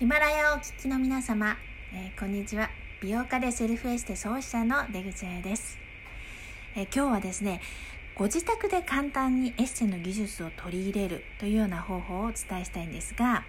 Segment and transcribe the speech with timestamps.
[0.00, 1.58] ヒマラヤをお聞きの皆様、
[1.92, 2.70] えー、こんにちは。
[3.02, 5.76] 美容家でセルフエステ創始者の出口彩です、
[6.74, 7.60] えー、今日はですね
[8.14, 13.44] ご自宅で簡単にエステの技術を取り入れるというような方法をお伝えしたいんですが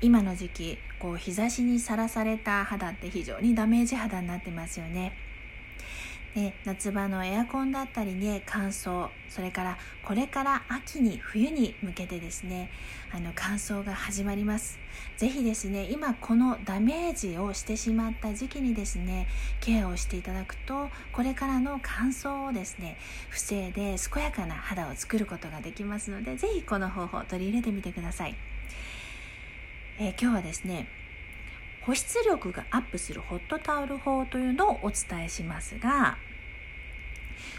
[0.00, 5.31] 今の時期こう日差しにさらされた肌って非常にダメージ肌になってますよね。
[6.34, 12.70] で夏場のエアコンだったりね乾燥それからこれから秋に冬に向けてですね
[13.12, 14.78] あの乾燥が始まります。
[15.16, 19.26] 是非ですね今このダメージをしてしまった時期にですね
[19.60, 22.98] ケアをしていただくとこれからの乾燥をですね
[23.30, 28.34] 防いで健やかな肌を作ることができますので是非この方法を取り入れてみてください、
[29.98, 30.88] えー、今日はですね
[31.82, 36.16] 保湿力がアップするホットタオル法というのをお伝えしますが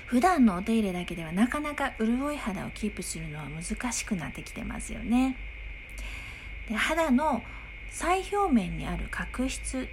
[0.05, 5.35] 普段のお手入れだけではなかなか潤い肌をキープするのは難しくなってきてますよね
[6.69, 7.41] で肌の
[7.89, 9.87] 最表面にある角質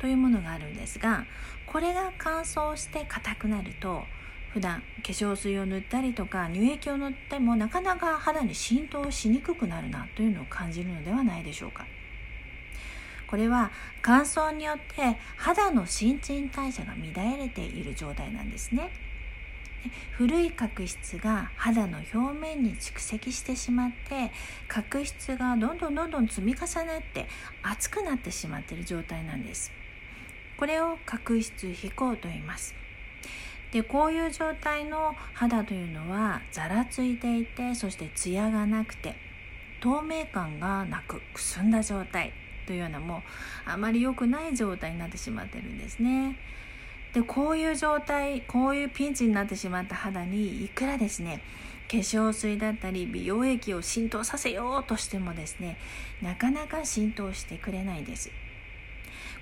[0.00, 1.26] というものがあるんですが
[1.66, 4.04] これが乾燥して硬くなると
[4.52, 11.86] 普段化粧水を塗ったりとか乳液を塗ってもなかなか肌に浸透しにくくなるなというのを感じるのではないでしょうか。
[13.32, 13.70] これは
[14.02, 18.90] 乾燥によって肌の新陳代謝が乱れている状態なんですね。
[20.10, 24.30] 古い角質が肌の表面に蓄積してしまって
[24.68, 27.26] 角質がどんどんどんどん積み重なって
[27.62, 29.72] 熱くなってしまっている状態なんです。
[30.58, 32.74] これを角質飛行と言います。
[33.72, 39.14] でこういう状態の肌というのはざらついていてそしてツヤがなくて
[39.80, 42.41] 透明感がなくくすんだ状態。
[42.66, 43.18] というようなも
[43.66, 46.36] うあまり良くない状態になってしまってるんですね。
[47.12, 51.42] でこういう状態こういうピンチになってしまった肌にいくらですね
[51.90, 55.76] 化粧水だったり美容液を浸透させようとしてもですね
[56.22, 58.30] なかなか浸透してくれないです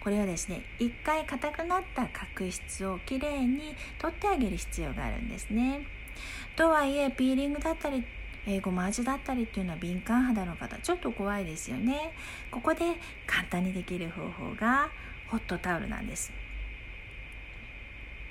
[0.02, 5.86] これはですね一回硬くなった角質をきれいに取ってあげる必要があるんですね
[6.56, 8.04] とはいえピーリングだったり
[8.46, 12.12] えー、ごま味だったりっていうのは敏感肌の方ちょっと怖いですよね。
[12.50, 12.80] ここで
[13.26, 14.88] 簡単にできる方法が
[15.28, 16.32] ホットタオルなんです。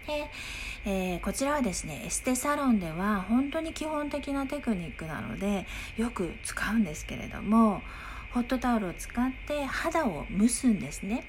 [0.07, 0.29] で、
[0.85, 5.67] えー、こちらはですねエステサロンでは本当に基本的なテクニックなので
[5.97, 7.81] よく使うんですけれども
[8.33, 11.23] ホットタオルを使って肌を蒸すんですね。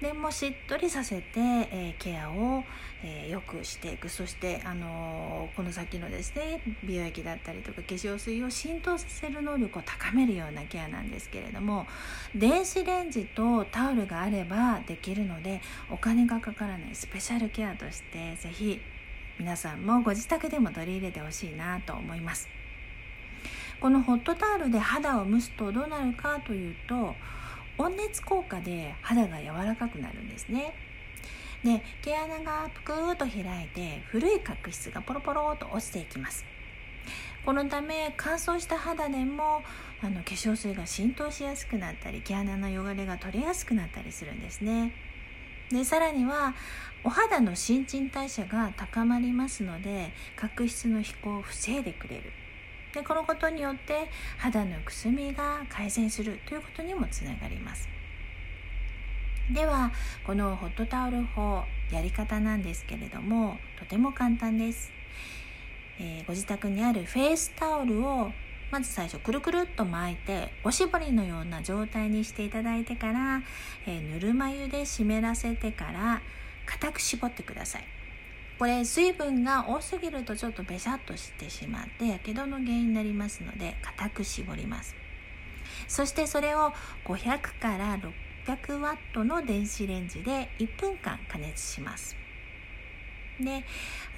[0.00, 2.64] でもしっとりさせて、えー、ケアを、
[3.04, 11.86] えー、よくしていくそして、あのー、この先のですね美容液だったりとか化粧水を浸透させる能力を高めるようなケアなんですけれども
[12.34, 15.60] 電子レンジとタオルがあればできるので
[15.90, 18.80] お金がかからないスペシャルケアとして是非
[19.38, 22.48] 皆さんもご自宅でも取り入れてほしいなと思います。
[23.80, 27.14] このホットタオルで肌を蒸すとどうなるかというと
[27.80, 30.74] 温熱効果で肌が柔らかくなるんですね。
[31.64, 36.44] で毛穴がぷくーっと開いて古い角質がポロポロと落ちていきます。
[37.44, 39.62] このため乾燥した肌でも
[40.02, 44.92] あの化粧水が浸透しやすくなったり毛穴の汚れが取れやすくなったりするんですね。
[45.70, 46.54] でさらには
[47.02, 52.32] お肌の新陳代謝が高まりますので角質の肥厚を防いでくれる。
[52.94, 57.88] でこのことによって肌のくすみが改善するということにもつながります。
[59.52, 59.90] では
[60.24, 64.92] このホットタオル法やり方なんですけれどもとても簡単です、
[65.98, 68.30] えー、ご自宅にあるフェイスタオルを
[68.70, 73.42] まず最初くるくるっと巻いておしぼりのような状態にしていただいてから、
[73.86, 76.22] えー、ぬるま湯で湿らせてから
[76.66, 77.99] 固く絞ってください。
[78.60, 84.94] これ水分が多すぎるとちょっとべしゃっとしてしまってやけどの原因になりますので固く絞ります。
[85.88, 86.74] そしてそれを
[87.06, 87.98] 500から
[88.46, 92.14] 600ワットの電子レンジで1分間加熱します。
[93.40, 93.64] で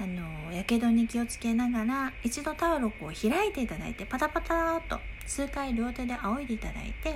[0.00, 7.14] あのやけどに気をつけながら一度タオルを開いていただいてパタパタと数回両手で仰いでいただいて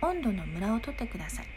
[0.00, 1.53] 温度のムラを取ってください。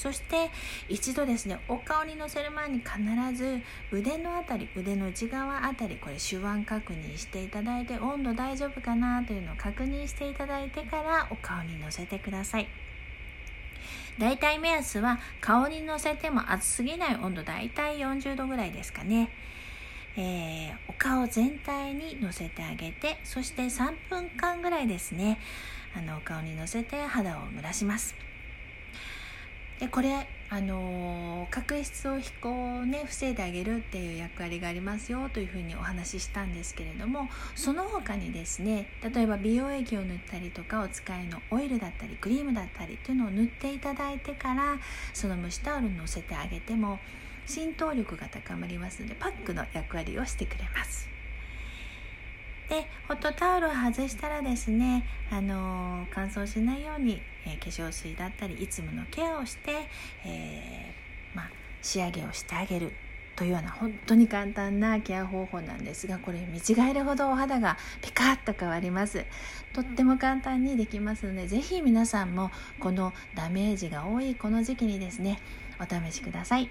[0.00, 0.50] そして
[0.88, 3.60] 一度ですねお顔にのせる前に必ず
[3.92, 12.68] 腕のあたり腕の内側あたりこれ手腕確認していただいて温度大丈夫かなというのを確認していただいてからお顔にのせてください
[14.18, 19.28] だいたい目安は顔にのせても熱すぎない温度だいたい40度ぐらいですかね
[20.16, 25.38] えー、お顔全体にのせてあげてそして3分間ぐらいですね
[25.94, 28.29] あのお顔にのせて肌を蒸らします
[29.80, 44.78] でこれあの角質を飛行をね防いであげるっていう役割がありますよというふうにお話ししたんですけれどもその他にですね例えば美容液を塗ったりとかお使いのオイルだったりクリームだったりっていうのを塗っていただいてから
[45.14, 46.98] その蒸しタオルにのせてあげても
[47.46, 51.19] 浸透力が高まりますのでパックの役割をしてくれます。
[52.70, 59.72] でホットタオルを外したらですね、あの、乾燥しないように、えー、化粧水だったりいつものケアをして、
[60.24, 61.50] えー、まあ、
[61.82, 62.92] 仕上げをしてあげる
[63.34, 69.24] というような本当に簡単なケア方法なんですがこれ見違えるほどお肌がピカッと変わります
[69.72, 72.50] とっても簡単にできますので是非皆さんも
[72.80, 75.40] このダメージが多いこの時期にですね
[75.80, 76.68] お試しください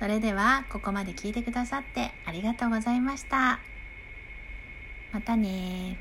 [0.00, 3.73] それではここまで聞いてくださってありがとうございました。
[5.14, 6.00] またね